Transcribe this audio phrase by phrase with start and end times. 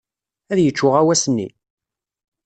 [0.51, 1.47] Ad yečč uɣawas-nni?